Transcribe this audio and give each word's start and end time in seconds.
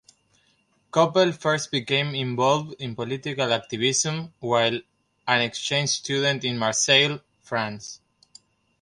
Koppel 0.91 1.31
first 1.31 1.69
became 1.69 2.15
involved 2.15 2.73
in 2.79 2.95
political 2.95 3.53
activism 3.53 4.33
while 4.39 4.79
an 5.27 5.41
exchange 5.43 5.91
student 5.91 6.43
in 6.43 6.57
Marseille, 6.57 7.19
France. 7.43 7.99